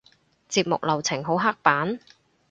[0.49, 1.99] 節目流程好刻板？